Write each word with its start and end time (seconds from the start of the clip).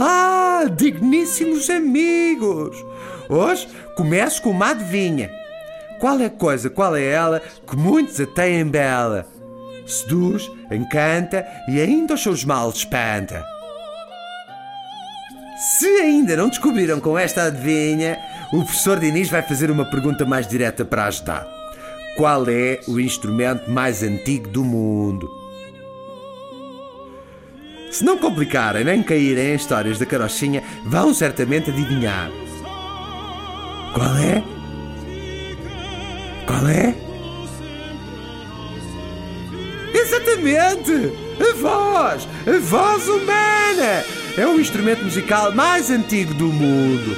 Olá, 0.00 0.64
digníssimos 0.64 1.68
amigos! 1.68 2.74
Hoje 3.28 3.68
começo 3.94 4.40
com 4.40 4.48
uma 4.48 4.70
adivinha. 4.70 5.30
Qual 5.98 6.18
é 6.20 6.24
a 6.24 6.30
coisa, 6.30 6.70
qual 6.70 6.96
é 6.96 7.04
ela 7.04 7.42
que 7.68 7.76
muitos 7.76 8.18
a 8.18 8.26
têm 8.26 8.64
bela? 8.64 9.26
Seduz, 9.86 10.50
encanta 10.72 11.46
e 11.68 11.78
ainda 11.78 12.14
os 12.14 12.22
seus 12.22 12.46
males 12.46 12.76
espanta. 12.76 13.44
Se 15.78 15.86
ainda 15.86 16.34
não 16.34 16.48
descobriram 16.48 16.98
com 16.98 17.18
esta 17.18 17.42
adivinha, 17.42 18.18
o 18.54 18.64
professor 18.64 18.98
Diniz 18.98 19.28
vai 19.28 19.42
fazer 19.42 19.70
uma 19.70 19.84
pergunta 19.84 20.24
mais 20.24 20.46
direta 20.46 20.82
para 20.82 21.08
ajudar. 21.08 21.46
Qual 22.16 22.48
é 22.48 22.80
o 22.88 22.98
instrumento 22.98 23.70
mais 23.70 24.02
antigo 24.02 24.48
do 24.48 24.64
mundo? 24.64 25.39
Se 27.90 28.04
não 28.04 28.16
complicarem 28.16 28.84
nem 28.84 29.02
caírem 29.02 29.52
em 29.52 29.54
histórias 29.54 29.98
da 29.98 30.06
carochinha, 30.06 30.62
vão 30.84 31.12
certamente 31.12 31.70
adivinhar. 31.70 32.30
Qual 33.92 34.16
é? 34.16 34.42
Qual 36.46 36.68
é? 36.68 36.94
Exatamente! 39.92 41.12
A 41.40 41.54
voz! 41.54 42.28
A 42.46 42.58
voz 42.60 43.08
humana! 43.08 44.04
É 44.36 44.46
o 44.46 44.60
instrumento 44.60 45.02
musical 45.02 45.52
mais 45.52 45.90
antigo 45.90 46.32
do 46.34 46.46
mundo. 46.46 47.16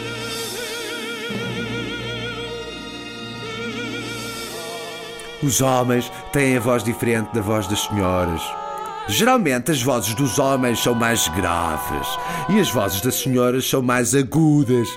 Os 5.43 5.61
homens 5.61 6.11
têm 6.33 6.57
a 6.57 6.61
voz 6.61 6.83
diferente 6.83 7.35
da 7.35 7.43
voz 7.43 7.67
das 7.67 7.81
senhoras. 7.81 8.62
Geralmente 9.09 9.71
as 9.71 9.83
vozes 9.83 10.15
dos 10.15 10.39
homens 10.39 10.81
são 10.81 10.95
mais 10.95 11.27
graves 11.29 12.07
e 12.49 12.61
as 12.61 12.71
vozes 12.71 13.01
das 13.01 13.17
senhoras 13.17 13.69
são 13.69 13.83
mais 13.83 14.15
agudas. 14.15 14.89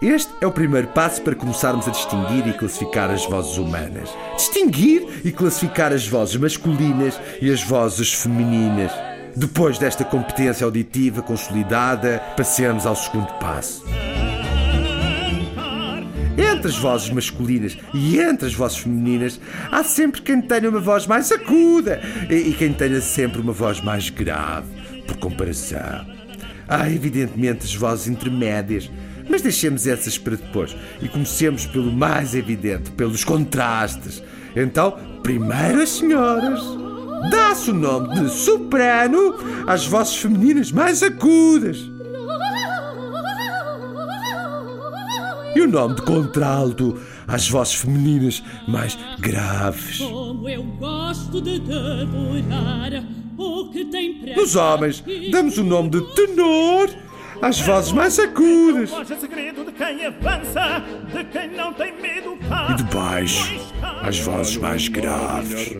Este 0.00 0.32
é 0.40 0.46
o 0.46 0.50
primeiro 0.50 0.88
passo 0.88 1.22
para 1.22 1.36
começarmos 1.36 1.86
a 1.86 1.92
distinguir 1.92 2.46
e 2.48 2.52
classificar 2.52 3.08
as 3.08 3.24
vozes 3.24 3.56
humanas. 3.56 4.10
Distinguir 4.36 5.20
e 5.24 5.30
classificar 5.30 5.92
as 5.92 6.06
vozes 6.08 6.36
masculinas 6.36 7.20
e 7.40 7.52
as 7.52 7.62
vozes 7.62 8.12
femininas. 8.12 8.90
Depois 9.36 9.78
desta 9.78 10.04
competência 10.04 10.64
auditiva 10.64 11.22
consolidada, 11.22 12.20
passemos 12.36 12.84
ao 12.84 12.96
segundo 12.96 13.32
passo. 13.34 13.84
Entre 16.62 16.76
as 16.76 16.78
vozes 16.78 17.10
masculinas 17.10 17.76
e 17.92 18.20
entre 18.20 18.46
as 18.46 18.54
vozes 18.54 18.78
femininas, 18.78 19.40
há 19.72 19.82
sempre 19.82 20.22
quem 20.22 20.40
tenha 20.40 20.70
uma 20.70 20.78
voz 20.78 21.08
mais 21.08 21.32
aguda 21.32 22.00
e 22.30 22.52
quem 22.52 22.72
tenha 22.72 23.00
sempre 23.00 23.40
uma 23.40 23.52
voz 23.52 23.80
mais 23.80 24.10
grave, 24.10 24.68
por 25.04 25.16
comparação. 25.16 26.06
Há, 26.68 26.88
evidentemente, 26.88 27.64
as 27.64 27.74
vozes 27.74 28.06
intermédias, 28.06 28.88
mas 29.28 29.42
deixemos 29.42 29.88
essas 29.88 30.16
para 30.16 30.36
depois 30.36 30.76
e 31.02 31.08
comecemos 31.08 31.66
pelo 31.66 31.90
mais 31.90 32.32
evidente, 32.32 32.92
pelos 32.92 33.24
contrastes. 33.24 34.22
Então, 34.54 34.96
primeiro 35.20 35.82
as 35.82 35.88
senhoras. 35.88 36.60
Dá-se 37.28 37.72
o 37.72 37.74
nome 37.74 38.20
de 38.20 38.30
soprano 38.30 39.34
às 39.66 39.84
vozes 39.84 40.14
femininas 40.14 40.70
mais 40.70 41.02
agudas. 41.02 41.91
E 45.54 45.60
o 45.60 45.68
nome 45.68 45.96
de 45.96 46.02
contralto 46.02 47.00
às 47.26 47.48
vozes 47.48 47.74
femininas 47.74 48.42
mais 48.66 48.98
graves. 49.18 49.98
Como 49.98 50.48
eu 50.48 50.62
gosto 50.62 51.40
de 51.40 51.58
devorar 51.58 53.04
o 53.36 53.68
que 53.70 53.84
tem 53.86 54.14
pressa. 54.14 54.40
Nos 54.40 54.56
homens, 54.56 55.04
damos 55.30 55.58
o 55.58 55.64
nome 55.64 55.90
de 55.90 56.00
tenor 56.14 56.90
às 57.40 57.60
vozes 57.60 57.92
mais 57.92 58.18
agudas. 58.18 58.90
Medo. 62.00 62.38
E 62.70 62.74
de 62.74 62.84
baixo, 62.84 63.60
às 64.02 64.18
vozes 64.20 64.56
mais 64.56 64.88
graves. 64.88 65.74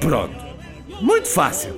Pronto. 0.00 0.57
Muito 1.00 1.28
fácil. 1.28 1.74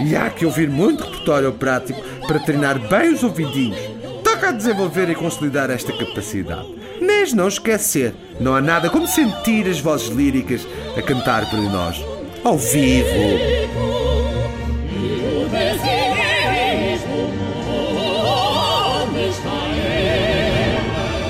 E 0.00 0.14
há 0.16 0.28
que 0.30 0.44
ouvir 0.44 0.68
muito 0.68 1.04
repertório 1.04 1.52
prático 1.52 2.00
para 2.26 2.40
treinar 2.40 2.78
bem 2.78 3.12
os 3.12 3.22
ouvidinhos. 3.22 3.78
Toca 4.22 4.48
a 4.48 4.52
desenvolver 4.52 5.08
e 5.08 5.14
consolidar 5.14 5.70
esta 5.70 5.92
capacidade. 5.92 6.74
Mas 7.00 7.32
não 7.32 7.48
esquecer, 7.48 8.14
não 8.40 8.54
há 8.54 8.60
nada 8.60 8.90
como 8.90 9.06
sentir 9.06 9.68
as 9.68 9.80
vozes 9.80 10.08
líricas 10.08 10.66
a 10.96 11.02
cantar 11.02 11.48
para 11.48 11.60
nós. 11.60 12.02
Ao 12.44 12.56
vivo. 12.56 13.08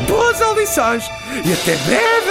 Boas 0.09 0.41
audições 0.41 1.05
e 1.45 1.53
até 1.53 1.77
breve! 1.85 2.26